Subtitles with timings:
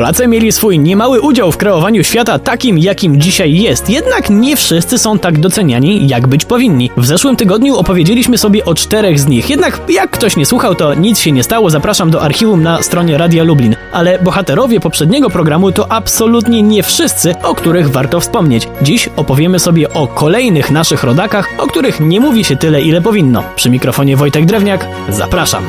[0.00, 4.98] Polacy mieli swój niemały udział w kreowaniu świata takim, jakim dzisiaj jest, jednak nie wszyscy
[4.98, 6.90] są tak doceniani, jak być powinni.
[6.96, 10.94] W zeszłym tygodniu opowiedzieliśmy sobie o czterech z nich, jednak jak ktoś nie słuchał, to
[10.94, 13.76] nic się nie stało, zapraszam do archiwum na stronie Radia Lublin.
[13.92, 18.68] Ale bohaterowie poprzedniego programu to absolutnie nie wszyscy, o których warto wspomnieć.
[18.82, 23.42] Dziś opowiemy sobie o kolejnych naszych rodakach, o których nie mówi się tyle, ile powinno.
[23.56, 25.64] Przy mikrofonie Wojtek Drewniak, zapraszam.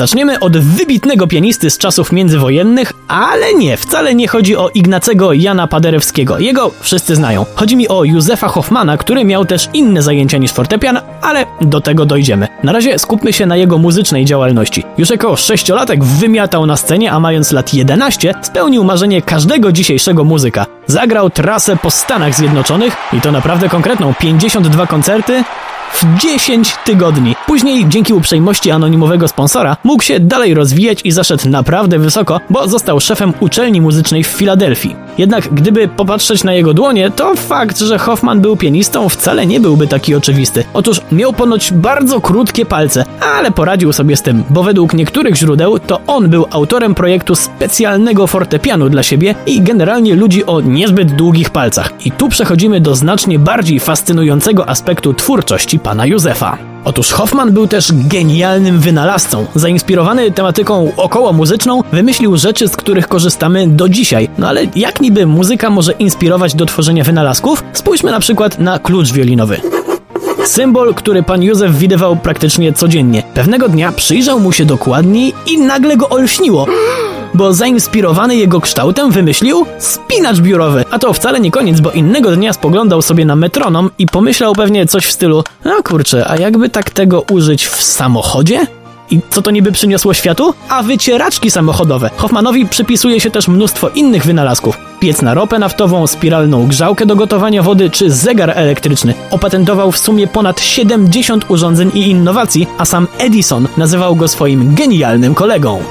[0.00, 5.66] Zaczniemy od wybitnego pianisty z czasów międzywojennych, ale nie, wcale nie chodzi o Ignacego Jana
[5.66, 6.38] Paderewskiego.
[6.38, 7.46] Jego wszyscy znają.
[7.54, 12.06] Chodzi mi o Józefa Hoffmana, który miał też inne zajęcia niż fortepian, ale do tego
[12.06, 12.48] dojdziemy.
[12.62, 14.84] Na razie skupmy się na jego muzycznej działalności.
[14.98, 20.66] Już jako sześciolatek wymiatał na scenie, a mając lat 11 spełnił marzenie każdego dzisiejszego muzyka.
[20.86, 25.44] Zagrał trasę po Stanach Zjednoczonych i to naprawdę konkretną 52 koncerty,
[25.92, 27.36] w 10 tygodni.
[27.50, 33.00] Później, dzięki uprzejmości anonimowego sponsora, mógł się dalej rozwijać i zaszedł naprawdę wysoko, bo został
[33.00, 34.96] szefem uczelni muzycznej w Filadelfii.
[35.18, 39.86] Jednak gdyby popatrzeć na jego dłonie, to fakt, że Hoffman był pianistą wcale nie byłby
[39.86, 40.64] taki oczywisty.
[40.74, 43.04] Otóż miał ponoć bardzo krótkie palce,
[43.36, 48.26] ale poradził sobie z tym, bo według niektórych źródeł to on był autorem projektu specjalnego
[48.26, 51.92] fortepianu dla siebie i generalnie ludzi o niezbyt długich palcach.
[52.04, 56.69] I tu przechodzimy do znacznie bardziej fascynującego aspektu twórczości pana Józefa.
[56.84, 59.46] Otóż Hoffman był też genialnym wynalazcą.
[59.54, 64.28] Zainspirowany tematyką około muzyczną, wymyślił rzeczy, z których korzystamy do dzisiaj.
[64.38, 67.64] No ale jak niby muzyka może inspirować do tworzenia wynalazków?
[67.72, 69.60] Spójrzmy na przykład na klucz wiolinowy.
[70.44, 73.22] Symbol, który pan Józef widywał praktycznie codziennie.
[73.34, 76.66] Pewnego dnia przyjrzał mu się dokładniej i nagle go olśniło
[77.40, 80.84] bo zainspirowany jego kształtem wymyślił spinacz biurowy.
[80.90, 84.86] A to wcale nie koniec, bo innego dnia spoglądał sobie na metronom i pomyślał pewnie
[84.86, 88.66] coś w stylu no kurczę, a jakby tak tego użyć w samochodzie?
[89.10, 90.54] I co to niby przyniosło światu?
[90.68, 92.10] A wycieraczki samochodowe.
[92.16, 94.78] Hoffmanowi przypisuje się też mnóstwo innych wynalazków.
[95.00, 99.14] Piec na ropę naftową, spiralną grzałkę do gotowania wody czy zegar elektryczny.
[99.30, 105.34] Opatentował w sumie ponad 70 urządzeń i innowacji, a sam Edison nazywał go swoim genialnym
[105.34, 105.82] kolegą.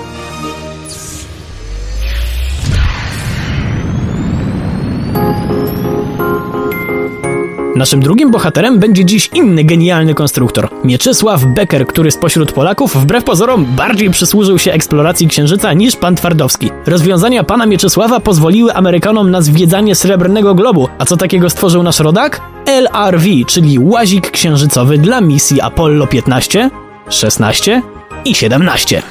[7.80, 10.70] Naszym drugim bohaterem będzie dziś inny genialny konstruktor.
[10.84, 16.72] Mieczysław Becker, który spośród Polaków wbrew pozorom bardziej przysłużył się eksploracji Księżyca niż pan Twardowski.
[16.86, 20.88] Rozwiązania pana Mieczysława pozwoliły Amerykanom na zwiedzanie Srebrnego Globu.
[20.98, 22.42] A co takiego stworzył nasz rodak?
[22.66, 26.70] LRV, czyli łazik księżycowy dla misji Apollo 15,
[27.10, 27.82] 16
[28.26, 29.02] i 17.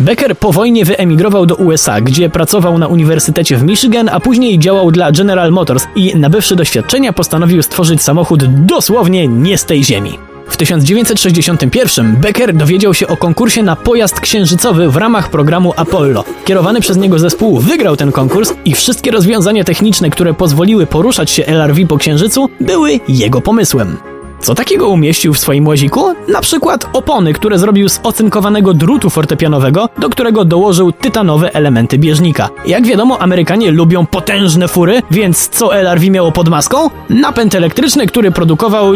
[0.00, 4.90] Becker po wojnie wyemigrował do USA, gdzie pracował na Uniwersytecie w Michigan, a później działał
[4.90, 10.18] dla General Motors i nabywszy doświadczenia postanowił stworzyć samochód dosłownie nie z tej ziemi.
[10.48, 16.24] W 1961 Becker dowiedział się o konkursie na pojazd księżycowy w ramach programu Apollo.
[16.44, 21.46] Kierowany przez niego zespół wygrał ten konkurs i wszystkie rozwiązania techniczne, które pozwoliły poruszać się
[21.46, 23.96] LRV po księżycu, były jego pomysłem.
[24.40, 26.14] Co takiego umieścił w swoim łaziku?
[26.28, 32.48] Na przykład opony, które zrobił z ocynkowanego drutu fortepianowego, do którego dołożył tytanowe elementy bieżnika.
[32.66, 36.90] Jak wiadomo, Amerykanie lubią potężne fury, więc co LRV miało pod maską?
[37.08, 38.94] Napęd elektryczny, który produkował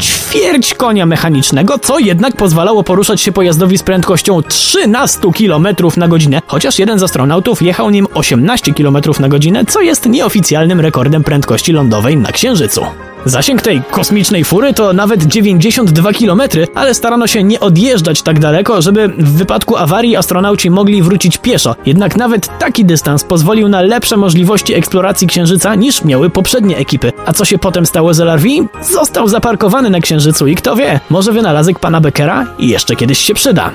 [0.00, 6.42] ćwierć konia mechanicznego, co jednak pozwalało poruszać się pojazdowi z prędkością 13 km na godzinę,
[6.46, 11.72] chociaż jeden z astronautów jechał nim 18 km na godzinę, co jest nieoficjalnym rekordem prędkości
[11.72, 12.86] lądowej na Księżycu.
[13.28, 16.42] Zasięg tej kosmicznej fury to nawet 92 km,
[16.74, 21.76] ale starano się nie odjeżdżać tak daleko, żeby w wypadku awarii astronauci mogli wrócić pieszo.
[21.86, 27.12] Jednak nawet taki dystans pozwolił na lepsze możliwości eksploracji Księżyca niż miały poprzednie ekipy.
[27.26, 28.48] A co się potem stało z LRV?
[28.92, 33.70] Został zaparkowany na Księżycu i kto wie, może wynalazek pana Beckera jeszcze kiedyś się przyda.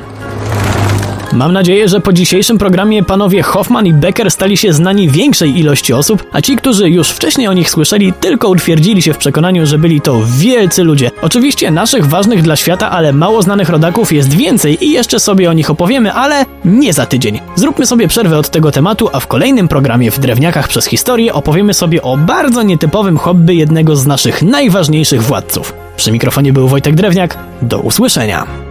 [1.34, 5.94] Mam nadzieję, że po dzisiejszym programie panowie Hoffman i Becker stali się znani większej ilości
[5.94, 9.78] osób, a ci, którzy już wcześniej o nich słyszeli, tylko utwierdzili się w przekonaniu, że
[9.78, 11.12] byli to wielcy ludzie.
[11.22, 15.54] Oczywiście naszych ważnych dla świata, ale mało znanych rodaków jest więcej i jeszcze sobie o
[15.54, 17.40] nich opowiemy, ale nie za tydzień.
[17.56, 21.74] Zróbmy sobie przerwę od tego tematu, a w kolejnym programie w Drewniakach przez historię opowiemy
[21.74, 25.74] sobie o bardzo nietypowym hobby jednego z naszych najważniejszych władców.
[25.98, 27.38] Przy mikrofonie był Wojtek Drewniak.
[27.62, 28.63] Do usłyszenia.